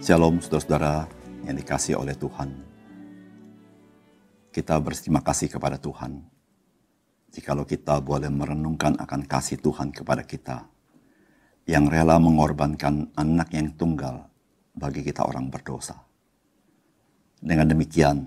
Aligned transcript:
Shalom 0.00 0.40
saudara-saudara 0.40 1.04
yang 1.44 1.60
dikasih 1.60 2.00
oleh 2.00 2.16
Tuhan. 2.16 2.48
Kita 4.48 4.80
berterima 4.80 5.20
kasih 5.20 5.52
kepada 5.52 5.76
Tuhan. 5.76 6.24
Jikalau 7.28 7.68
kita 7.68 8.00
boleh 8.00 8.32
merenungkan 8.32 8.96
akan 8.96 9.28
kasih 9.28 9.60
Tuhan 9.60 9.92
kepada 9.92 10.24
kita. 10.24 10.64
Yang 11.68 11.84
rela 11.92 12.16
mengorbankan 12.16 13.12
anak 13.12 13.52
yang 13.52 13.76
tunggal 13.76 14.24
bagi 14.72 15.04
kita 15.04 15.20
orang 15.20 15.52
berdosa. 15.52 16.00
Dengan 17.36 17.68
demikian, 17.68 18.24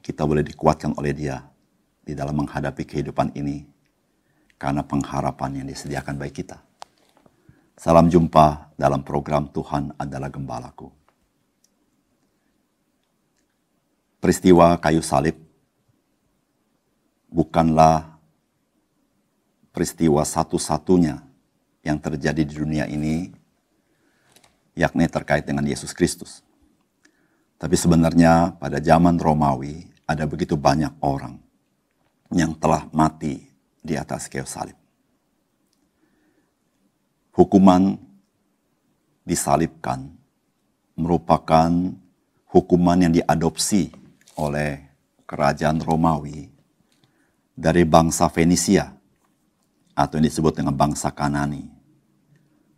kita 0.00 0.24
boleh 0.24 0.40
dikuatkan 0.40 0.96
oleh 0.96 1.12
dia 1.12 1.44
di 2.00 2.16
dalam 2.16 2.40
menghadapi 2.40 2.88
kehidupan 2.88 3.36
ini 3.36 3.68
karena 4.56 4.80
pengharapan 4.80 5.60
yang 5.60 5.68
disediakan 5.68 6.16
bagi 6.16 6.40
kita. 6.40 6.69
Salam 7.80 8.12
jumpa 8.12 8.76
dalam 8.76 9.00
program 9.00 9.48
Tuhan 9.48 9.96
adalah 9.96 10.28
Gembalaku. 10.28 10.92
Peristiwa 14.20 14.76
kayu 14.76 15.00
salib 15.00 15.32
bukanlah 17.32 18.20
peristiwa 19.72 20.20
satu-satunya 20.28 21.24
yang 21.80 21.96
terjadi 21.96 22.44
di 22.44 22.52
dunia 22.52 22.84
ini, 22.84 23.32
yakni 24.76 25.08
terkait 25.08 25.48
dengan 25.48 25.64
Yesus 25.64 25.96
Kristus. 25.96 26.44
Tapi 27.56 27.80
sebenarnya 27.80 28.60
pada 28.60 28.76
zaman 28.76 29.16
Romawi 29.16 29.88
ada 30.04 30.28
begitu 30.28 30.52
banyak 30.52 31.00
orang 31.00 31.40
yang 32.28 32.52
telah 32.60 32.84
mati 32.92 33.48
di 33.80 33.96
atas 33.96 34.28
kayu 34.28 34.44
salib 34.44 34.76
hukuman 37.34 37.98
disalibkan 39.24 40.10
merupakan 40.98 41.70
hukuman 42.50 42.98
yang 42.98 43.12
diadopsi 43.14 43.94
oleh 44.36 44.90
kerajaan 45.24 45.78
Romawi 45.80 46.50
dari 47.54 47.86
bangsa 47.86 48.26
Fenisia 48.28 48.90
atau 49.94 50.18
yang 50.18 50.26
disebut 50.26 50.58
dengan 50.58 50.74
bangsa 50.74 51.12
Kanani 51.14 51.64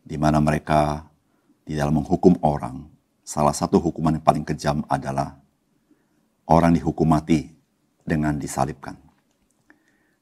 di 0.02 0.16
mana 0.18 0.42
mereka 0.42 1.06
di 1.62 1.78
dalam 1.78 2.02
menghukum 2.02 2.36
orang 2.42 2.84
salah 3.22 3.54
satu 3.54 3.78
hukuman 3.78 4.18
yang 4.18 4.26
paling 4.26 4.44
kejam 4.44 4.82
adalah 4.90 5.38
orang 6.50 6.74
dihukum 6.74 7.06
mati 7.06 7.48
dengan 8.02 8.36
disalibkan. 8.36 8.98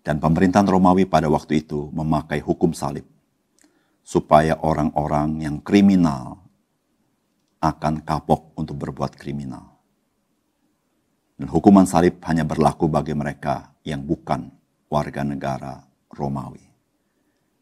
Dan 0.00 0.16
pemerintahan 0.20 0.68
Romawi 0.68 1.04
pada 1.04 1.28
waktu 1.28 1.64
itu 1.64 1.92
memakai 1.92 2.40
hukum 2.40 2.72
salib 2.72 3.04
supaya 4.10 4.58
orang-orang 4.66 5.46
yang 5.46 5.56
kriminal 5.62 6.42
akan 7.62 8.02
kapok 8.02 8.58
untuk 8.58 8.74
berbuat 8.82 9.14
kriminal. 9.14 9.78
Dan 11.38 11.46
hukuman 11.46 11.86
salib 11.86 12.18
hanya 12.26 12.42
berlaku 12.42 12.90
bagi 12.90 13.14
mereka 13.14 13.70
yang 13.86 14.02
bukan 14.02 14.50
warga 14.90 15.22
negara 15.22 15.86
Romawi. 16.10 16.66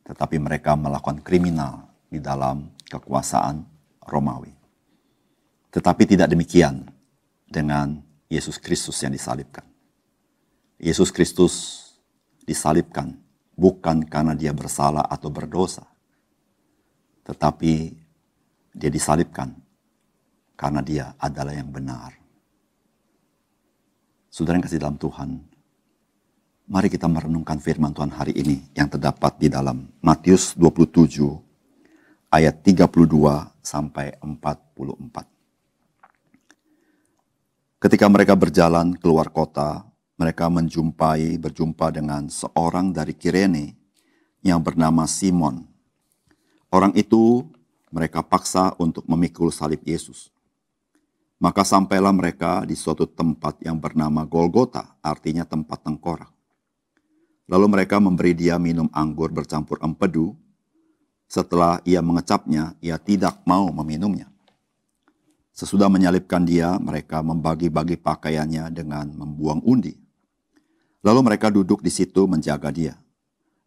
Tetapi 0.09 0.41
mereka 0.41 0.73
melakukan 0.73 1.21
kriminal 1.21 1.85
di 2.09 2.17
dalam 2.17 2.73
kekuasaan 2.89 3.69
Romawi. 4.09 4.57
Tetapi 5.69 6.03
tidak 6.09 6.33
demikian 6.33 6.89
dengan 7.45 8.01
Yesus 8.33 8.57
Kristus 8.57 8.97
yang 9.05 9.13
disalibkan. 9.13 9.69
Yesus 10.81 11.13
Kristus 11.13 11.85
disalibkan 12.49 13.21
bukan 13.53 14.01
karena 14.09 14.33
dia 14.33 14.57
bersalah 14.57 15.05
atau 15.05 15.29
berdosa, 15.29 15.85
tetapi 17.29 17.93
dia 18.73 18.89
disalibkan 18.89 19.53
karena 20.57 20.81
dia 20.81 21.13
adalah 21.21 21.53
yang 21.53 21.69
benar. 21.69 22.17
Saudara 24.33 24.57
yang 24.57 24.65
kasih 24.65 24.81
dalam 24.81 24.97
Tuhan, 24.97 25.37
mari 26.73 26.89
kita 26.89 27.05
merenungkan 27.05 27.61
firman 27.61 27.93
Tuhan 27.93 28.17
hari 28.17 28.33
ini 28.33 28.65
yang 28.73 28.89
terdapat 28.89 29.37
di 29.37 29.53
dalam 29.53 29.93
Matius 30.01 30.57
27 30.57 32.33
ayat 32.33 32.65
32 32.65 32.89
sampai 33.61 34.17
44. 34.25 35.29
Ketika 37.79 38.07
mereka 38.11 38.35
berjalan 38.35 38.97
keluar 38.99 39.31
kota, 39.31 39.85
mereka 40.19 40.51
menjumpai 40.51 41.39
berjumpa 41.39 41.95
dengan 41.95 42.27
seorang 42.27 42.91
dari 42.91 43.15
Kirene 43.15 43.79
yang 44.43 44.59
bernama 44.59 45.07
Simon 45.07 45.78
Orang 46.69 46.93
itu 46.93 47.49
mereka 47.89 48.21
paksa 48.21 48.77
untuk 48.77 49.09
memikul 49.09 49.49
salib 49.49 49.81
Yesus. 49.89 50.29
Maka 51.41 51.65
sampailah 51.65 52.13
mereka 52.13 52.67
di 52.69 52.77
suatu 52.77 53.09
tempat 53.09 53.63
yang 53.65 53.81
bernama 53.81 54.29
Golgota, 54.29 54.99
artinya 55.01 55.49
tempat 55.49 55.81
tengkorak. 55.81 56.29
Lalu 57.49 57.67
mereka 57.73 57.97
memberi 57.97 58.37
dia 58.37 58.61
minum 58.61 58.91
anggur 58.93 59.33
bercampur 59.33 59.81
empedu. 59.81 60.37
Setelah 61.25 61.81
ia 61.89 62.05
mengecapnya, 62.05 62.77
ia 62.85 63.01
tidak 63.01 63.41
mau 63.49 63.73
meminumnya. 63.73 64.29
Sesudah 65.57 65.89
menyalibkan 65.89 66.45
dia, 66.45 66.77
mereka 66.77 67.25
membagi-bagi 67.25 67.97
pakaiannya 67.97 68.69
dengan 68.69 69.09
membuang 69.09 69.65
undi. 69.65 69.97
Lalu 71.01 71.21
mereka 71.33 71.49
duduk 71.49 71.81
di 71.81 71.89
situ 71.89 72.29
menjaga 72.29 72.69
dia 72.69 72.99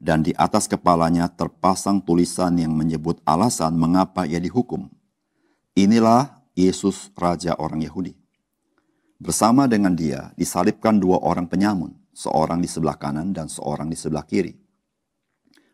dan 0.01 0.25
di 0.25 0.33
atas 0.33 0.65
kepalanya 0.65 1.29
terpasang 1.29 2.01
tulisan 2.01 2.57
yang 2.57 2.73
menyebut 2.73 3.21
alasan 3.21 3.77
mengapa 3.77 4.25
ia 4.25 4.41
dihukum. 4.41 4.89
Inilah 5.77 6.41
Yesus 6.57 7.13
Raja 7.13 7.53
orang 7.61 7.85
Yahudi. 7.85 8.17
Bersama 9.21 9.69
dengan 9.69 9.93
dia 9.93 10.33
disalibkan 10.33 10.97
dua 10.97 11.21
orang 11.21 11.45
penyamun, 11.45 11.93
seorang 12.17 12.57
di 12.57 12.65
sebelah 12.65 12.97
kanan 12.97 13.29
dan 13.29 13.45
seorang 13.45 13.85
di 13.85 13.95
sebelah 13.95 14.25
kiri. 14.25 14.57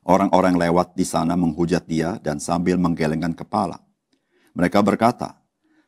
Orang-orang 0.03 0.59
lewat 0.59 0.99
di 0.99 1.07
sana 1.07 1.39
menghujat 1.39 1.87
dia 1.87 2.19
dan 2.19 2.43
sambil 2.43 2.75
menggelengkan 2.75 3.31
kepala. 3.31 3.79
Mereka 4.51 4.83
berkata, 4.83 5.39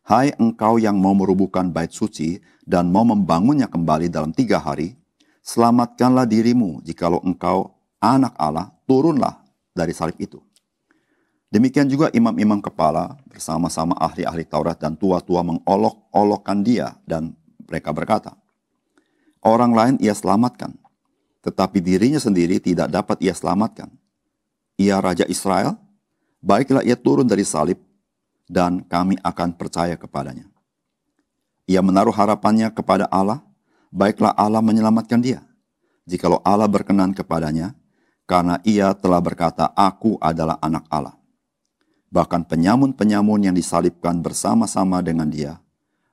Hai 0.08 0.32
engkau 0.40 0.80
yang 0.80 0.98
mau 0.98 1.14
merubuhkan 1.14 1.70
bait 1.70 1.92
suci 1.92 2.40
dan 2.64 2.90
mau 2.90 3.04
membangunnya 3.04 3.68
kembali 3.70 4.10
dalam 4.10 4.32
tiga 4.34 4.58
hari, 4.58 4.96
selamatkanlah 5.44 6.26
dirimu 6.26 6.82
jikalau 6.82 7.22
engkau 7.22 7.79
anak 8.00 8.36
Allah, 8.40 8.72
turunlah 8.88 9.44
dari 9.76 9.94
salib 9.96 10.16
itu. 10.20 10.40
Demikian 11.50 11.90
juga 11.90 12.14
imam-imam 12.14 12.62
kepala 12.62 13.18
bersama-sama 13.26 13.98
ahli-ahli 13.98 14.46
Taurat 14.46 14.78
dan 14.78 14.94
tua-tua 14.94 15.42
mengolok-olokkan 15.42 16.62
dia 16.62 16.94
dan 17.10 17.34
mereka 17.66 17.90
berkata, 17.90 18.38
Orang 19.40 19.72
lain 19.72 19.96
ia 20.04 20.12
selamatkan, 20.12 20.76
tetapi 21.42 21.80
dirinya 21.80 22.20
sendiri 22.20 22.60
tidak 22.60 22.92
dapat 22.92 23.18
ia 23.24 23.32
selamatkan. 23.34 23.88
Ia 24.76 25.00
Raja 25.00 25.26
Israel, 25.26 25.80
baiklah 26.44 26.84
ia 26.84 27.00
turun 27.00 27.26
dari 27.26 27.48
salib 27.48 27.80
dan 28.46 28.84
kami 28.84 29.16
akan 29.24 29.56
percaya 29.56 29.96
kepadanya. 29.96 30.46
Ia 31.66 31.80
menaruh 31.80 32.14
harapannya 32.14 32.68
kepada 32.74 33.08
Allah, 33.08 33.40
baiklah 33.90 34.36
Allah 34.36 34.62
menyelamatkan 34.62 35.22
dia. 35.24 35.42
Jikalau 36.04 36.42
Allah 36.42 36.68
berkenan 36.68 37.14
kepadanya, 37.14 37.79
karena 38.30 38.62
ia 38.62 38.94
telah 38.94 39.18
berkata, 39.18 39.74
Aku 39.74 40.22
adalah 40.22 40.62
anak 40.62 40.86
Allah. 40.94 41.18
Bahkan 42.14 42.46
penyamun-penyamun 42.46 43.50
yang 43.50 43.56
disalibkan 43.58 44.22
bersama-sama 44.22 45.02
dengan 45.02 45.26
dia, 45.26 45.58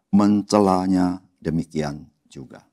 mencelanya 0.08 1.20
demikian 1.36 2.08
juga. 2.24 2.64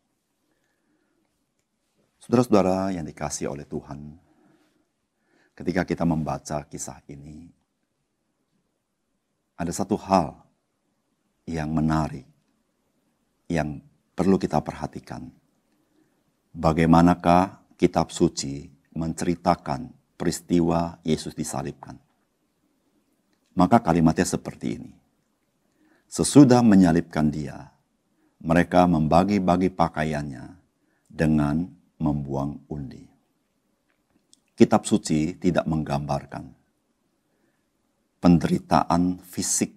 Saudara-saudara 2.23 2.95
yang 2.95 3.03
dikasih 3.03 3.51
oleh 3.51 3.67
Tuhan, 3.67 4.15
ketika 5.59 5.83
kita 5.83 6.07
membaca 6.07 6.63
kisah 6.63 7.03
ini, 7.11 7.51
ada 9.59 9.71
satu 9.75 9.99
hal 9.99 10.39
yang 11.43 11.67
menarik, 11.67 12.27
yang 13.51 13.83
perlu 14.15 14.39
kita 14.39 14.63
perhatikan. 14.63 15.27
Bagaimanakah 16.55 17.75
kitab 17.75 18.07
suci 18.07 18.72
menceritakan 18.93 19.89
peristiwa 20.15 21.01
Yesus 21.01 21.33
disalibkan. 21.33 21.97
Maka 23.53 23.81
kalimatnya 23.81 24.25
seperti 24.25 24.81
ini. 24.81 24.91
Sesudah 26.09 26.61
menyalibkan 26.61 27.29
dia, 27.29 27.73
mereka 28.41 28.85
membagi-bagi 28.85 29.73
pakaiannya 29.73 30.57
dengan 31.09 31.69
membuang 31.97 32.61
undi. 32.69 33.05
Kitab 34.53 34.85
suci 34.85 35.33
tidak 35.41 35.65
menggambarkan 35.65 36.53
penderitaan 38.21 39.19
fisik 39.19 39.73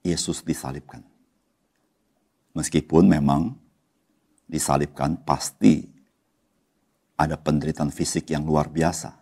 Yesus 0.00 0.40
disalibkan. 0.40 1.04
Meskipun 2.56 3.06
memang 3.06 3.54
disalibkan 4.48 5.20
pasti 5.22 5.99
ada 7.20 7.36
penderitaan 7.36 7.92
fisik 7.92 8.32
yang 8.32 8.48
luar 8.48 8.72
biasa. 8.72 9.12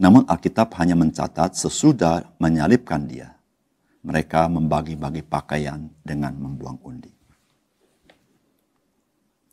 Namun 0.00 0.24
Alkitab 0.24 0.72
hanya 0.80 0.96
mencatat 0.96 1.52
sesudah 1.52 2.24
menyalibkan 2.40 3.04
dia, 3.04 3.36
mereka 4.00 4.48
membagi-bagi 4.48 5.20
pakaian 5.20 5.92
dengan 6.00 6.32
membuang 6.32 6.80
undi. 6.80 7.12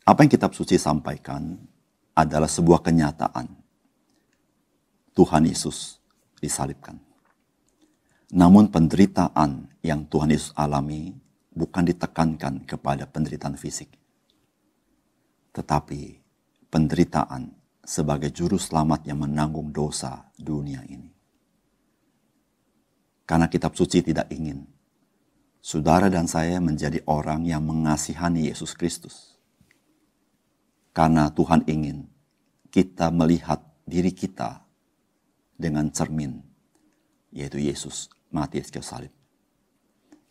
Apa 0.02 0.24
yang 0.24 0.32
kitab 0.32 0.56
suci 0.56 0.80
sampaikan 0.80 1.60
adalah 2.16 2.48
sebuah 2.48 2.80
kenyataan. 2.80 3.46
Tuhan 5.12 5.44
Yesus 5.44 6.00
disalibkan. 6.40 6.96
Namun 8.32 8.72
penderitaan 8.72 9.68
yang 9.84 10.08
Tuhan 10.08 10.32
Yesus 10.32 10.56
alami 10.56 11.12
bukan 11.52 11.84
ditekankan 11.84 12.64
kepada 12.64 13.04
penderitaan 13.04 13.54
fisik. 13.60 13.92
Tetapi 15.52 16.21
penderitaan 16.72 17.52
sebagai 17.84 18.32
juru 18.32 18.56
selamat 18.56 19.04
yang 19.04 19.20
menanggung 19.20 19.68
dosa 19.68 20.32
dunia 20.40 20.80
ini. 20.88 21.12
Karena 23.28 23.52
kitab 23.52 23.76
suci 23.76 24.00
tidak 24.00 24.32
ingin 24.32 24.64
saudara 25.60 26.08
dan 26.08 26.24
saya 26.24 26.56
menjadi 26.64 27.04
orang 27.04 27.44
yang 27.44 27.60
mengasihani 27.60 28.48
Yesus 28.48 28.72
Kristus. 28.72 29.36
Karena 30.96 31.28
Tuhan 31.28 31.68
ingin 31.68 32.08
kita 32.72 33.12
melihat 33.12 33.60
diri 33.84 34.12
kita 34.12 34.64
dengan 35.56 35.92
cermin, 35.92 36.40
yaitu 37.32 37.60
Yesus 37.60 38.08
mati 38.32 38.64
kayu 38.64 38.84
salib. 38.84 39.12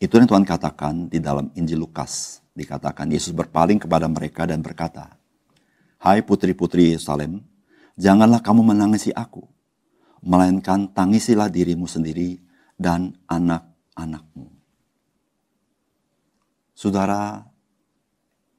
Itu 0.02 0.18
yang 0.18 0.26
Tuhan 0.26 0.42
katakan 0.42 1.06
di 1.06 1.22
dalam 1.22 1.54
Injil 1.54 1.78
Lukas. 1.78 2.42
Dikatakan 2.52 3.08
Yesus 3.08 3.32
berpaling 3.32 3.80
kepada 3.80 4.10
mereka 4.10 4.44
dan 4.44 4.60
berkata, 4.60 5.21
Hai 6.02 6.18
putri-putri 6.26 6.90
Yerusalem, 6.90 7.46
janganlah 7.94 8.42
kamu 8.42 8.74
menangisi 8.74 9.14
aku, 9.14 9.46
melainkan 10.18 10.90
tangisilah 10.90 11.46
dirimu 11.46 11.86
sendiri 11.86 12.42
dan 12.74 13.14
anak-anakmu. 13.30 14.50
Saudara, 16.74 17.46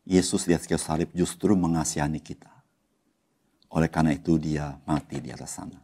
Yesus 0.07 0.47
di 0.47 0.55
atas 0.55 0.87
salib 0.87 1.11
justru 1.11 1.51
mengasihani 1.59 2.23
kita. 2.23 2.63
Oleh 3.75 3.91
karena 3.91 4.15
itu 4.15 4.39
dia 4.39 4.79
mati 4.87 5.19
di 5.19 5.27
atas 5.27 5.59
sana. 5.59 5.83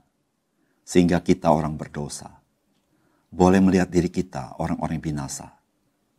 Sehingga 0.88 1.20
kita 1.20 1.52
orang 1.52 1.76
berdosa 1.76 2.40
boleh 3.28 3.60
melihat 3.60 3.92
diri 3.92 4.08
kita 4.08 4.56
orang-orang 4.64 5.04
binasa 5.04 5.60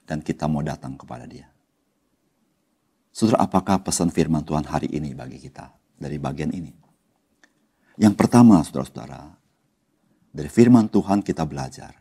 dan 0.05 0.21
kita 0.21 0.45
mau 0.45 0.61
datang 0.61 1.01
kepada 1.01 1.25
dia. 1.25 1.49
Saudara, 3.11 3.43
apakah 3.43 3.83
pesan 3.83 4.15
firman 4.15 4.47
Tuhan 4.47 4.63
hari 4.71 4.87
ini 4.95 5.11
bagi 5.13 5.43
kita 5.43 5.75
dari 5.99 6.17
bagian 6.17 6.55
ini? 6.55 6.71
Yang 7.99 8.15
pertama, 8.15 8.63
saudara-saudara, 8.63 9.35
dari 10.31 10.47
firman 10.47 10.87
Tuhan 10.87 11.21
kita 11.27 11.43
belajar. 11.43 11.99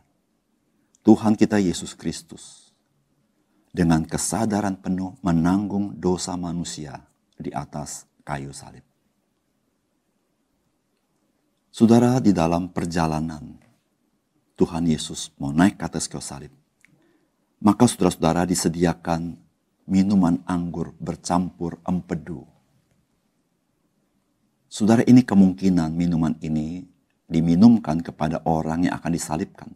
Tuhan 1.02 1.34
kita 1.34 1.58
Yesus 1.58 1.98
Kristus 1.98 2.70
dengan 3.74 4.06
kesadaran 4.06 4.78
penuh 4.78 5.18
menanggung 5.24 5.98
dosa 5.98 6.38
manusia 6.38 7.02
di 7.34 7.50
atas 7.50 8.06
kayu 8.22 8.54
salib. 8.54 8.84
Saudara, 11.72 12.20
di 12.22 12.30
dalam 12.30 12.70
perjalanan 12.70 13.58
Tuhan 14.54 14.84
Yesus 14.86 15.32
mau 15.40 15.50
naik 15.50 15.80
ke 15.80 15.84
atas 15.88 16.06
kayu 16.06 16.22
salib, 16.22 16.52
maka 17.58 17.88
saudara-saudara 17.88 18.44
disediakan 18.44 19.49
minuman 19.86 20.42
anggur 20.44 20.92
bercampur 20.98 21.80
empedu. 21.86 22.44
Saudara 24.70 25.02
ini 25.02 25.26
kemungkinan 25.26 25.90
minuman 25.90 26.38
ini 26.42 26.86
diminumkan 27.26 28.02
kepada 28.02 28.42
orang 28.46 28.86
yang 28.86 28.94
akan 28.98 29.12
disalibkan. 29.14 29.70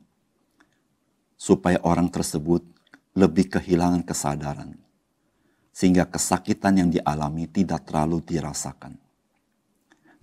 Supaya 1.35 1.83
orang 1.83 2.11
tersebut 2.11 2.63
lebih 3.15 3.51
kehilangan 3.59 4.07
kesadaran. 4.07 4.79
Sehingga 5.75 6.07
kesakitan 6.07 6.79
yang 6.79 6.89
dialami 6.95 7.51
tidak 7.51 7.91
terlalu 7.91 8.23
dirasakan. 8.23 8.95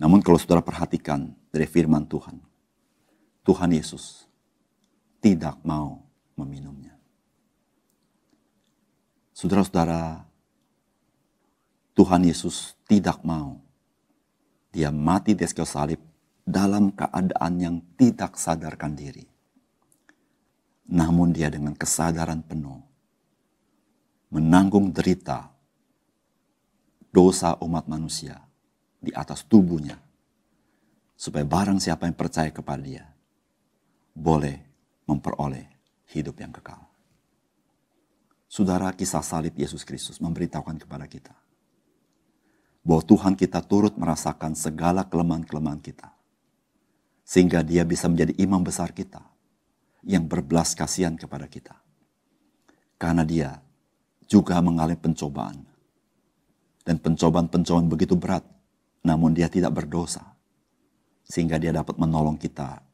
Namun 0.00 0.24
kalau 0.24 0.40
saudara 0.40 0.64
perhatikan 0.64 1.30
dari 1.52 1.68
firman 1.68 2.08
Tuhan. 2.08 2.40
Tuhan 3.44 3.70
Yesus 3.76 4.24
tidak 5.20 5.60
mau 5.62 6.00
meminumnya. 6.34 6.91
Saudara-saudara, 9.42 10.22
Tuhan 11.98 12.22
Yesus 12.22 12.78
tidak 12.86 13.26
mau 13.26 13.58
dia 14.70 14.94
mati 14.94 15.34
di 15.34 15.42
kayu 15.42 15.66
salib 15.66 15.98
dalam 16.46 16.94
keadaan 16.94 17.58
yang 17.58 17.76
tidak 17.98 18.38
sadarkan 18.38 18.94
diri. 18.94 19.26
Namun 20.94 21.34
dia 21.34 21.50
dengan 21.50 21.74
kesadaran 21.74 22.38
penuh 22.46 22.86
menanggung 24.30 24.94
derita 24.94 25.50
dosa 27.10 27.58
umat 27.66 27.90
manusia 27.90 28.38
di 29.02 29.10
atas 29.10 29.42
tubuhnya 29.42 29.98
supaya 31.18 31.42
barang 31.42 31.82
siapa 31.82 32.06
yang 32.06 32.14
percaya 32.14 32.54
kepada 32.54 32.78
dia 32.78 33.10
boleh 34.14 34.62
memperoleh 35.10 35.66
hidup 36.14 36.38
yang 36.38 36.54
kekal. 36.54 36.91
Saudara, 38.52 38.92
kisah 38.92 39.24
salib 39.24 39.56
Yesus 39.56 39.80
Kristus 39.80 40.20
memberitahukan 40.20 40.84
kepada 40.84 41.08
kita 41.08 41.32
bahwa 42.84 43.00
Tuhan 43.00 43.32
kita 43.32 43.64
turut 43.64 43.96
merasakan 43.96 44.52
segala 44.52 45.08
kelemahan-kelemahan 45.08 45.80
kita, 45.80 46.12
sehingga 47.24 47.64
Dia 47.64 47.88
bisa 47.88 48.12
menjadi 48.12 48.36
imam 48.36 48.60
besar 48.60 48.92
kita 48.92 49.24
yang 50.04 50.28
berbelas 50.28 50.76
kasihan 50.76 51.16
kepada 51.16 51.48
kita, 51.48 51.72
karena 53.00 53.24
Dia 53.24 53.56
juga 54.28 54.60
mengalami 54.60 55.00
pencobaan, 55.00 55.64
dan 56.84 57.00
pencobaan-pencobaan 57.00 57.88
begitu 57.88 58.20
berat, 58.20 58.44
namun 59.00 59.32
Dia 59.32 59.48
tidak 59.48 59.80
berdosa, 59.80 60.28
sehingga 61.24 61.56
Dia 61.56 61.72
dapat 61.72 61.96
menolong 61.96 62.36
kita 62.36 62.84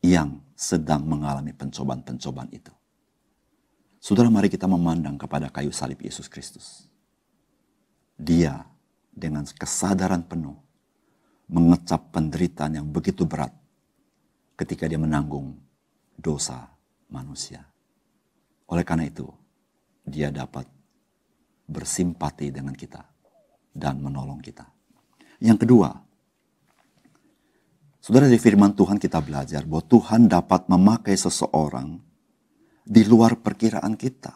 yang 0.00 0.40
sedang 0.56 1.04
mengalami 1.04 1.52
pencobaan-pencobaan 1.52 2.48
itu. 2.56 2.77
Saudara, 3.98 4.30
mari 4.30 4.46
kita 4.46 4.70
memandang 4.70 5.18
kepada 5.18 5.50
kayu 5.50 5.74
salib 5.74 5.98
Yesus 5.98 6.30
Kristus. 6.30 6.86
Dia 8.14 8.62
dengan 9.10 9.42
kesadaran 9.42 10.22
penuh 10.22 10.54
mengecap 11.50 12.14
penderitaan 12.14 12.78
yang 12.78 12.86
begitu 12.86 13.26
berat 13.26 13.50
ketika 14.54 14.86
dia 14.86 14.98
menanggung 14.98 15.58
dosa 16.14 16.70
manusia. 17.10 17.66
Oleh 18.70 18.86
karena 18.86 19.10
itu, 19.10 19.26
dia 20.06 20.30
dapat 20.30 20.66
bersimpati 21.66 22.54
dengan 22.54 22.74
kita 22.74 23.02
dan 23.74 23.98
menolong 23.98 24.38
kita. 24.38 24.66
Yang 25.42 25.66
kedua, 25.66 25.90
Saudara 28.08 28.24
di 28.24 28.40
firman 28.40 28.72
Tuhan 28.72 28.96
kita 28.96 29.20
belajar 29.20 29.68
bahwa 29.68 29.84
Tuhan 29.84 30.32
dapat 30.32 30.64
memakai 30.64 31.12
seseorang 31.12 32.07
di 32.88 33.04
luar 33.04 33.36
perkiraan 33.36 33.92
kita. 34.00 34.32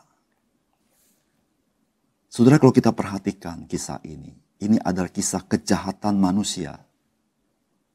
Saudara 2.28 2.60
kalau 2.60 2.72
kita 2.72 2.92
perhatikan 2.92 3.64
kisah 3.64 4.00
ini, 4.04 4.32
ini 4.60 4.76
adalah 4.84 5.08
kisah 5.08 5.44
kejahatan 5.48 6.20
manusia 6.20 6.76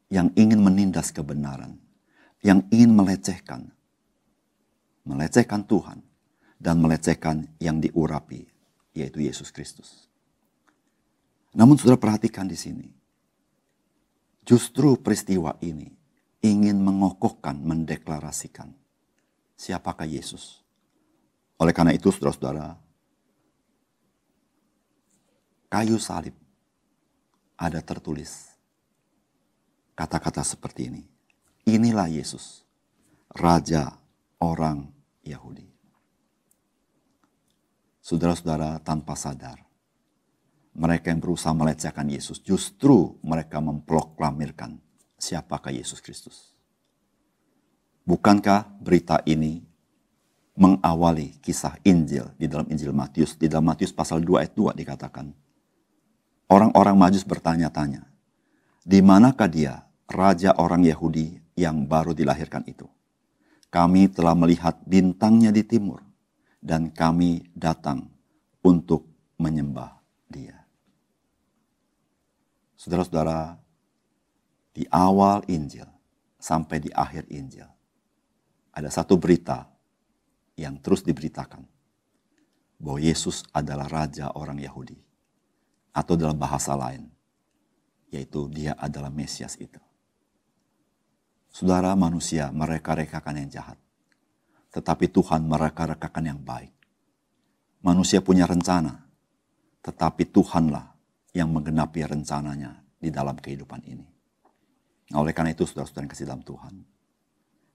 yang 0.09 0.33
ingin 0.33 0.61
menindas 0.61 1.13
kebenaran, 1.13 1.77
yang 2.41 2.65
ingin 2.73 2.93
melecehkan, 2.97 3.69
melecehkan 5.05 5.65
Tuhan, 5.65 6.01
dan 6.57 6.81
melecehkan 6.81 7.45
yang 7.61 7.77
diurapi, 7.77 8.45
yaitu 8.97 9.21
Yesus 9.21 9.53
Kristus. 9.53 10.09
Namun 11.53 11.77
saudara 11.77 11.97
perhatikan 11.97 12.45
di 12.45 12.57
sini, 12.57 12.97
Justru 14.47 14.95
peristiwa 14.95 15.59
ini 15.59 15.91
ingin 16.39 16.79
mengokohkan, 16.79 17.59
mendeklarasikan 17.59 18.71
siapakah 19.57 20.05
Yesus. 20.05 20.61
Oleh 21.57 21.73
karena 21.73 21.91
itu, 21.91 22.13
saudara-saudara, 22.13 22.77
kayu 25.67 25.97
salib 25.97 26.37
ada 27.57 27.81
tertulis 27.81 28.53
kata-kata 29.97 30.45
seperti 30.45 30.93
ini. 30.93 31.03
Inilah 31.67 32.07
Yesus, 32.07 32.63
Raja 33.33 33.97
orang 34.39 34.87
Yahudi. 35.25 35.65
Saudara-saudara 37.99 38.79
tanpa 38.85 39.19
sadar, 39.19 39.59
mereka 40.77 41.11
yang 41.11 41.19
berusaha 41.19 41.51
melecehkan 41.51 42.07
Yesus, 42.07 42.39
justru 42.39 43.17
mereka 43.25 43.59
memproklamirkan 43.59 44.79
siapakah 45.17 45.73
Yesus 45.73 45.99
Kristus. 45.99 46.56
Bukankah 48.07 48.79
berita 48.79 49.19
ini 49.27 49.59
mengawali 50.55 51.35
kisah 51.43 51.75
Injil 51.83 52.31
di 52.39 52.47
dalam 52.47 52.65
Injil 52.71 52.95
Matius? 52.95 53.35
Di 53.35 53.51
dalam 53.51 53.67
Matius 53.67 53.91
pasal 53.91 54.23
2 54.23 54.47
ayat 54.47 54.55
2 54.55 54.71
dikatakan, 54.79 55.35
orang-orang 56.47 56.95
majus 56.95 57.27
bertanya-tanya, 57.27 58.07
di 58.87 59.03
manakah 59.03 59.51
dia, 59.51 59.83
raja 60.07 60.55
orang 60.55 60.87
Yahudi 60.87 61.35
yang 61.59 61.83
baru 61.83 62.15
dilahirkan 62.15 62.63
itu? 62.63 62.87
kami 63.67 64.07
telah 64.07 64.33
melihat 64.33 64.79
bintangnya 64.87 65.51
di 65.51 65.63
timur, 65.63 66.03
dan 66.63 66.89
kami 66.91 67.45
datang 67.53 68.09
untuk 68.63 69.05
menyembah 69.37 70.01
dia. 70.25 70.65
Saudara-saudara, 72.73 73.59
di 74.73 74.85
awal 74.89 75.43
Injil 75.49 75.85
sampai 76.37 76.77
di 76.81 76.89
akhir 76.93 77.27
Injil, 77.29 77.67
ada 78.77 78.93
satu 78.93 79.17
berita 79.17 79.65
yang 80.53 80.77
terus 80.77 81.01
diberitakan 81.01 81.65
bahwa 82.77 83.01
Yesus 83.01 83.41
adalah 83.50 83.89
raja 83.89 84.29
orang 84.38 84.62
Yahudi, 84.62 85.01
atau 85.98 86.13
dalam 86.13 86.38
bahasa 86.38 86.77
lain, 86.77 87.10
yaitu 88.13 88.46
Dia 88.53 88.77
adalah 88.77 89.10
Mesias 89.10 89.57
itu. 89.57 89.81
Saudara 91.50 91.98
manusia 91.98 92.53
mereka-rekakan 92.53 93.41
yang 93.41 93.50
jahat, 93.50 93.81
tetapi 94.69 95.10
Tuhan 95.10 95.41
mereka-rekakan 95.50 96.38
yang 96.38 96.38
baik. 96.46 96.69
Manusia 97.81 98.22
punya 98.22 98.46
rencana, 98.46 99.10
tetapi 99.81 100.29
Tuhanlah 100.29 100.93
yang 101.34 101.50
menggenapi 101.50 102.05
rencananya 102.05 102.77
di 103.01 103.10
dalam 103.10 103.41
kehidupan 103.41 103.81
ini. 103.89 104.05
Nah, 105.10 105.17
oleh 105.17 105.34
karena 105.34 105.57
itu, 105.57 105.65
saudara-saudara 105.65 106.05
yang 106.05 106.13
kasih 106.13 106.29
dalam 106.29 106.46
Tuhan, 106.46 106.96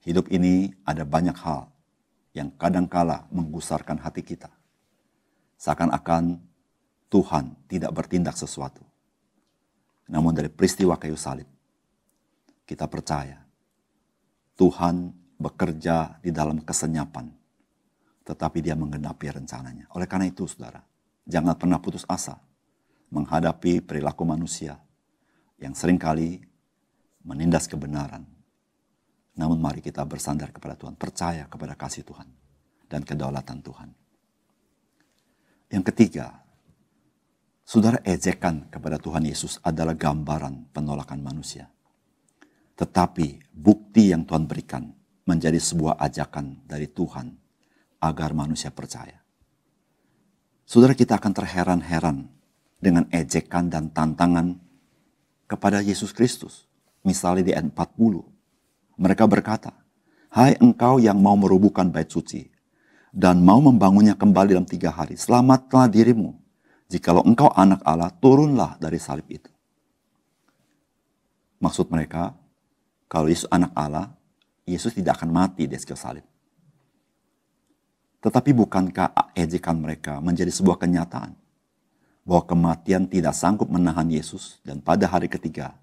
hidup 0.02 0.28
ini 0.30 0.75
ada 0.82 1.06
banyak 1.06 1.35
hal 1.38 1.71
yang 2.35 2.50
kadangkala 2.54 3.28
menggusarkan 3.30 4.02
hati 4.02 4.23
kita. 4.25 4.50
Seakan-akan 5.61 6.42
Tuhan 7.12 7.54
tidak 7.71 7.92
bertindak 7.94 8.35
sesuatu. 8.35 8.82
Namun 10.11 10.35
dari 10.35 10.50
peristiwa 10.50 10.99
kayu 10.99 11.14
salib, 11.14 11.47
kita 12.66 12.88
percaya 12.90 13.38
Tuhan 14.59 15.12
bekerja 15.38 16.18
di 16.23 16.30
dalam 16.35 16.61
kesenyapan, 16.62 17.30
tetapi 18.26 18.59
dia 18.64 18.75
menggenapi 18.75 19.26
rencananya. 19.28 19.87
Oleh 19.94 20.09
karena 20.11 20.26
itu, 20.26 20.49
saudara, 20.50 20.82
jangan 21.26 21.54
pernah 21.54 21.78
putus 21.78 22.02
asa 22.11 22.38
menghadapi 23.12 23.85
perilaku 23.85 24.25
manusia 24.25 24.80
yang 25.61 25.76
sering 25.76 26.00
kali 26.00 26.42
menindas 27.23 27.68
kebenaran. 27.68 28.25
Namun 29.32 29.58
mari 29.60 29.80
kita 29.80 30.04
bersandar 30.04 30.52
kepada 30.52 30.76
Tuhan, 30.76 30.96
percaya 30.96 31.48
kepada 31.48 31.72
kasih 31.72 32.04
Tuhan 32.04 32.28
dan 32.88 33.00
kedaulatan 33.00 33.64
Tuhan. 33.64 33.88
Yang 35.72 35.84
ketiga, 35.88 36.44
saudara 37.64 37.96
ejekan 38.04 38.68
kepada 38.68 39.00
Tuhan 39.00 39.24
Yesus 39.24 39.56
adalah 39.64 39.96
gambaran 39.96 40.68
penolakan 40.76 41.24
manusia. 41.24 41.72
Tetapi 42.76 43.56
bukti 43.56 44.12
yang 44.12 44.28
Tuhan 44.28 44.44
berikan 44.44 44.92
menjadi 45.24 45.56
sebuah 45.56 45.96
ajakan 45.96 46.68
dari 46.68 46.92
Tuhan 46.92 47.32
agar 48.02 48.36
manusia 48.36 48.68
percaya. 48.68 49.22
Saudara 50.66 50.92
kita 50.92 51.16
akan 51.16 51.32
terheran-heran 51.32 52.28
dengan 52.82 53.06
ejekan 53.14 53.70
dan 53.70 53.94
tantangan 53.94 54.58
kepada 55.46 55.84
Yesus 55.84 56.10
Kristus. 56.10 56.66
Misalnya 57.06 57.42
di 57.44 57.52
ayat 57.54 57.70
40. 57.70 58.31
Mereka 58.96 59.25
berkata, 59.28 59.72
Hai 60.32 60.56
engkau 60.56 60.96
yang 60.96 61.20
mau 61.20 61.37
merubuhkan 61.37 61.92
bait 61.92 62.08
suci 62.08 62.49
dan 63.12 63.44
mau 63.44 63.61
membangunnya 63.61 64.16
kembali 64.16 64.56
dalam 64.56 64.64
tiga 64.64 64.88
hari. 64.88 65.20
Selamatlah 65.20 65.92
dirimu. 65.92 66.32
Jikalau 66.88 67.25
engkau 67.25 67.52
anak 67.52 67.84
Allah, 67.84 68.08
turunlah 68.16 68.80
dari 68.80 68.96
salib 68.96 69.28
itu. 69.28 69.52
Maksud 71.61 71.92
mereka, 71.92 72.32
kalau 73.12 73.28
Yesus 73.28 73.49
anak 73.52 73.72
Allah, 73.76 74.12
Yesus 74.64 74.96
tidak 74.96 75.20
akan 75.20 75.30
mati 75.30 75.68
di 75.68 75.76
kayu 75.76 75.96
salib. 75.96 76.25
Tetapi 78.25 78.50
bukankah 78.54 79.34
ejekan 79.37 79.76
mereka 79.76 80.22
menjadi 80.22 80.49
sebuah 80.49 80.80
kenyataan? 80.80 81.37
Bahwa 82.22 82.46
kematian 82.46 83.11
tidak 83.11 83.34
sanggup 83.34 83.66
menahan 83.66 84.06
Yesus 84.06 84.62
dan 84.62 84.78
pada 84.78 85.11
hari 85.11 85.26
ketiga 85.26 85.75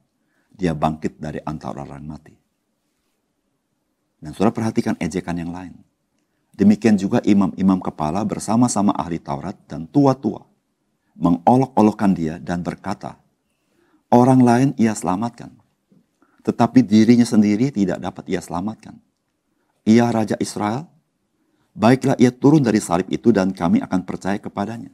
dia 0.56 0.72
bangkit 0.72 1.20
dari 1.20 1.44
antara 1.44 1.84
orang 1.84 2.04
mati. 2.08 2.38
Dan 4.20 4.36
saudara 4.36 4.52
perhatikan 4.52 5.00
ejekan 5.00 5.36
yang 5.40 5.52
lain. 5.52 5.76
Demikian 6.56 7.00
juga 7.00 7.24
imam-imam 7.24 7.80
kepala 7.80 8.20
bersama-sama 8.28 8.92
ahli 8.92 9.16
Taurat 9.16 9.56
dan 9.64 9.88
tua-tua 9.88 10.44
mengolok-olokkan 11.16 12.12
dia 12.12 12.36
dan 12.40 12.60
berkata, 12.60 13.16
orang 14.12 14.44
lain 14.44 14.70
ia 14.76 14.92
selamatkan, 14.92 15.56
tetapi 16.44 16.84
dirinya 16.84 17.24
sendiri 17.24 17.72
tidak 17.72 18.00
dapat 18.04 18.28
ia 18.28 18.44
selamatkan. 18.44 19.00
Ia 19.88 20.12
Raja 20.12 20.36
Israel, 20.40 20.88
baiklah 21.72 22.20
ia 22.20 22.32
turun 22.32 22.60
dari 22.60 22.84
salib 22.84 23.08
itu 23.08 23.32
dan 23.32 23.56
kami 23.56 23.80
akan 23.80 24.04
percaya 24.04 24.36
kepadanya. 24.40 24.92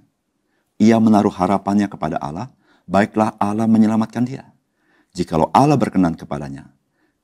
Ia 0.78 1.02
menaruh 1.02 1.34
harapannya 1.34 1.90
kepada 1.90 2.22
Allah, 2.22 2.54
baiklah 2.86 3.34
Allah 3.42 3.66
menyelamatkan 3.66 4.22
dia 4.22 4.46
jikalau 5.16 5.48
Allah 5.56 5.80
berkenan 5.80 6.20
kepadanya, 6.20 6.68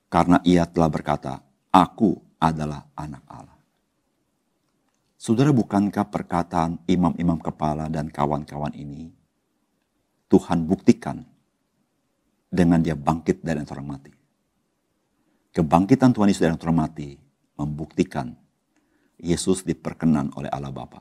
karena 0.08 0.40
ia 0.48 0.64
telah 0.64 0.88
berkata, 0.88 1.44
Aku 1.72 2.20
adalah 2.36 2.92
anak 2.92 3.24
Allah. 3.24 3.56
Saudara, 5.16 5.56
bukankah 5.56 6.12
perkataan 6.12 6.84
imam-imam 6.84 7.40
kepala 7.40 7.88
dan 7.88 8.12
kawan-kawan 8.12 8.76
ini 8.76 9.08
Tuhan 10.28 10.68
buktikan 10.68 11.24
dengan 12.52 12.84
dia 12.84 12.92
bangkit 12.92 13.40
dari 13.40 13.64
orang 13.64 13.88
mati? 13.88 14.12
Kebangkitan 15.56 16.12
Tuhan 16.12 16.28
Yesus 16.28 16.44
dari 16.44 16.52
orang 16.52 16.76
mati 16.76 17.16
membuktikan 17.56 18.36
Yesus 19.16 19.64
diperkenan 19.64 20.36
oleh 20.36 20.52
Allah 20.52 20.74
Bapa 20.74 21.00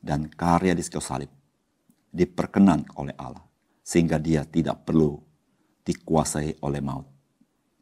dan 0.00 0.32
karya 0.32 0.72
di 0.72 0.80
sekalian 0.80 1.04
salib 1.04 1.32
diperkenan 2.08 2.88
oleh 2.96 3.12
Allah 3.20 3.44
sehingga 3.84 4.16
dia 4.16 4.48
tidak 4.48 4.88
perlu 4.88 5.20
dikuasai 5.84 6.64
oleh 6.64 6.80
maut. 6.80 7.04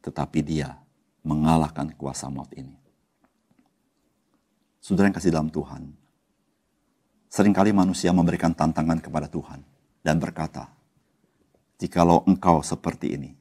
Tetapi 0.03 0.39
dia 0.43 0.88
mengalahkan 1.23 1.91
kuasa 1.95 2.31
maut 2.31 2.49
ini. 2.55 2.75
Saudara 4.79 5.11
yang 5.11 5.17
kasih 5.17 5.31
dalam 5.35 5.51
Tuhan, 5.51 5.91
sering 7.29 7.53
kali 7.53 7.75
manusia 7.75 8.09
memberikan 8.15 8.55
tantangan 8.55 8.97
kepada 9.03 9.27
Tuhan 9.27 9.61
dan 10.01 10.17
berkata, 10.17 10.71
Jikalau 11.79 12.27
engkau 12.27 12.59
seperti 12.59 13.15
ini, 13.15 13.31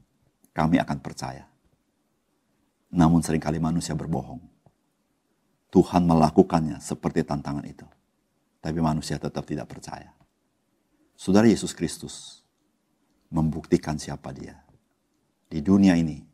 kami 0.55 0.79
akan 0.79 0.99
percaya. 1.03 1.47
Namun 2.95 3.19
sering 3.23 3.43
kali 3.43 3.59
manusia 3.59 3.99
berbohong. 3.99 4.39
Tuhan 5.75 6.07
melakukannya 6.07 6.79
seperti 6.79 7.27
tantangan 7.27 7.67
itu. 7.67 7.85
Tapi 8.63 8.79
manusia 8.79 9.19
tetap 9.19 9.43
tidak 9.43 9.67
percaya. 9.67 10.15
Saudara 11.19 11.51
Yesus 11.51 11.75
Kristus 11.75 12.47
membuktikan 13.29 13.99
siapa 13.99 14.31
dia. 14.31 14.55
Di 15.51 15.59
dunia 15.65 15.97
ini, 15.97 16.28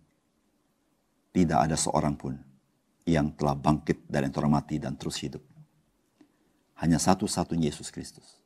tidak 1.34 1.66
ada 1.66 1.74
seorang 1.74 2.14
pun 2.14 2.38
yang 3.02 3.34
telah 3.34 3.58
bangkit 3.58 4.06
dari 4.06 4.30
antara 4.30 4.46
mati 4.46 4.78
dan 4.78 4.94
terus 4.94 5.18
hidup. 5.18 5.42
Hanya 6.78 7.02
satu-satunya 7.02 7.74
Yesus 7.74 7.90
Kristus. 7.90 8.38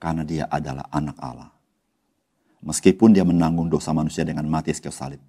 Karena 0.00 0.24
dia 0.24 0.48
adalah 0.48 0.88
anak 0.88 1.20
Allah. 1.20 1.52
Meskipun 2.64 3.12
dia 3.12 3.28
menanggung 3.28 3.68
dosa 3.68 3.92
manusia 3.92 4.24
dengan 4.24 4.48
mati 4.48 4.72
sekian 4.72 4.94
salib. 4.94 5.22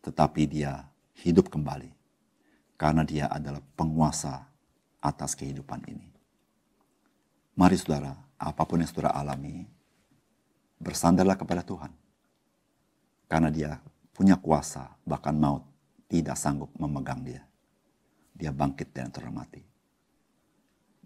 Tetapi 0.00 0.42
dia 0.46 0.86
hidup 1.26 1.50
kembali. 1.50 1.90
Karena 2.78 3.02
dia 3.02 3.26
adalah 3.26 3.60
penguasa 3.74 4.46
atas 5.02 5.34
kehidupan 5.34 5.84
ini. 5.90 6.06
Mari 7.56 7.76
saudara, 7.76 8.14
apa 8.36 8.62
pun 8.68 8.84
yang 8.84 8.88
saudara 8.88 9.16
alami, 9.16 9.64
bersandarlah 10.76 11.40
kepada 11.40 11.64
Tuhan. 11.64 11.90
Karena 13.26 13.48
dia 13.48 13.80
punya 14.12 14.36
kuasa, 14.36 14.92
bahkan 15.08 15.32
maut 15.32 15.75
tidak 16.06 16.38
sanggup 16.38 16.70
memegang 16.78 17.22
dia. 17.22 17.42
Dia 18.36 18.52
bangkit 18.52 18.92
dan 18.94 19.10
termati. 19.10 19.62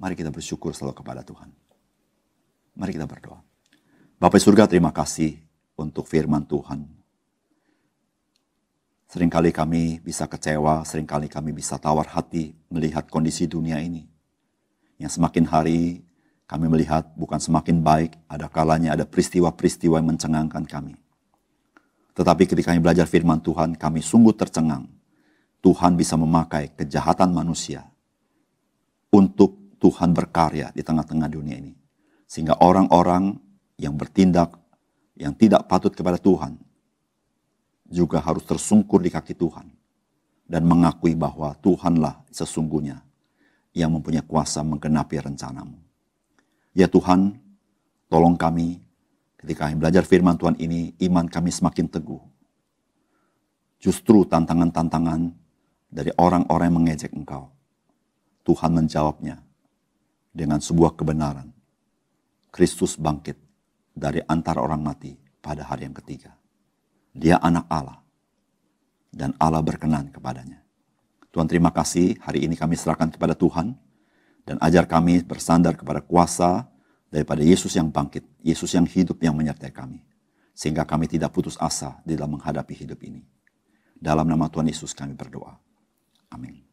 Mari 0.00 0.16
kita 0.16 0.32
bersyukur 0.32 0.72
selalu 0.72 0.96
kepada 0.96 1.20
Tuhan. 1.20 1.52
Mari 2.76 2.96
kita 2.96 3.04
berdoa. 3.04 3.40
Bapak 4.20 4.40
surga 4.40 4.68
terima 4.68 4.92
kasih 4.92 5.36
untuk 5.76 6.04
firman 6.08 6.44
Tuhan. 6.44 6.84
Seringkali 9.10 9.50
kami 9.50 9.98
bisa 9.98 10.30
kecewa, 10.30 10.86
sering 10.86 11.08
kali 11.08 11.26
kami 11.26 11.50
bisa 11.50 11.80
tawar 11.82 12.06
hati 12.06 12.54
melihat 12.70 13.10
kondisi 13.10 13.50
dunia 13.50 13.82
ini. 13.82 14.06
Yang 15.02 15.18
semakin 15.18 15.44
hari 15.50 15.80
kami 16.46 16.66
melihat 16.70 17.10
bukan 17.18 17.42
semakin 17.42 17.82
baik, 17.82 18.14
ada 18.30 18.46
kalanya 18.46 18.94
ada 18.94 19.02
peristiwa-peristiwa 19.02 19.98
yang 19.98 20.14
mencengangkan 20.14 20.62
kami. 20.62 20.94
Tetapi 22.20 22.44
ketika 22.44 22.68
kami 22.76 22.84
belajar 22.84 23.08
firman 23.08 23.40
Tuhan, 23.40 23.80
kami 23.80 24.04
sungguh 24.04 24.36
tercengang. 24.36 24.84
Tuhan 25.64 25.96
bisa 25.96 26.20
memakai 26.20 26.68
kejahatan 26.76 27.32
manusia 27.32 27.88
untuk 29.08 29.56
Tuhan 29.80 30.12
berkarya 30.12 30.68
di 30.76 30.84
tengah-tengah 30.84 31.32
dunia 31.32 31.56
ini. 31.56 31.72
Sehingga 32.28 32.60
orang-orang 32.60 33.40
yang 33.80 33.96
bertindak 33.96 34.52
yang 35.16 35.32
tidak 35.32 35.64
patut 35.64 35.96
kepada 35.96 36.20
Tuhan 36.20 36.60
juga 37.88 38.20
harus 38.20 38.44
tersungkur 38.44 39.00
di 39.00 39.08
kaki 39.08 39.32
Tuhan. 39.32 39.80
dan 40.50 40.66
mengakui 40.66 41.14
bahwa 41.14 41.54
Tuhanlah 41.62 42.26
sesungguhnya 42.34 42.98
yang 43.70 43.94
mempunyai 43.94 44.26
kuasa 44.26 44.66
menggenapi 44.66 45.22
rencanamu. 45.22 45.78
Ya 46.74 46.90
Tuhan, 46.90 47.38
tolong 48.10 48.34
kami 48.34 48.82
ketika 49.40 49.64
kami 49.64 49.80
belajar 49.80 50.04
firman 50.04 50.36
Tuhan 50.36 50.60
ini, 50.60 50.92
iman 51.08 51.24
kami 51.24 51.48
semakin 51.48 51.88
teguh. 51.88 52.20
Justru 53.80 54.28
tantangan-tantangan 54.28 55.32
dari 55.88 56.12
orang-orang 56.20 56.68
yang 56.68 56.76
mengejek 56.84 57.16
engkau, 57.16 57.48
Tuhan 58.44 58.76
menjawabnya 58.76 59.40
dengan 60.36 60.60
sebuah 60.60 60.92
kebenaran. 60.92 61.48
Kristus 62.50 62.98
bangkit 62.98 63.38
dari 63.94 64.20
antara 64.26 64.60
orang 64.60 64.82
mati 64.82 65.14
pada 65.38 65.64
hari 65.64 65.86
yang 65.86 65.96
ketiga. 65.96 66.34
Dia 67.14 67.38
anak 67.38 67.66
Allah 67.70 67.98
dan 69.10 69.34
Allah 69.38 69.62
berkenan 69.62 70.10
kepadanya. 70.14 70.62
Tuhan 71.30 71.46
terima 71.46 71.70
kasih 71.70 72.18
hari 72.22 72.46
ini 72.46 72.58
kami 72.58 72.74
serahkan 72.74 73.10
kepada 73.10 73.38
Tuhan 73.38 73.78
dan 74.46 74.56
ajar 74.62 74.86
kami 74.86 75.22
bersandar 75.22 75.78
kepada 75.78 76.02
kuasa 76.02 76.69
daripada 77.10 77.42
Yesus 77.42 77.74
yang 77.74 77.90
bangkit, 77.90 78.22
Yesus 78.40 78.70
yang 78.72 78.86
hidup 78.86 79.18
yang 79.20 79.34
menyertai 79.34 79.74
kami. 79.74 80.00
Sehingga 80.54 80.86
kami 80.86 81.10
tidak 81.10 81.34
putus 81.34 81.58
asa 81.58 81.98
di 82.06 82.14
dalam 82.14 82.38
menghadapi 82.38 82.72
hidup 82.72 83.02
ini. 83.02 83.26
Dalam 83.98 84.24
nama 84.24 84.48
Tuhan 84.48 84.70
Yesus 84.70 84.94
kami 84.94 85.12
berdoa. 85.18 85.58
Amin. 86.30 86.69